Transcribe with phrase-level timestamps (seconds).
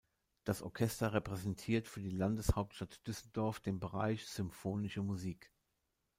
[0.45, 5.51] Das Orchester repräsentiert für die Landeshauptstadt Düsseldorf den Bereich Symphonische Musik.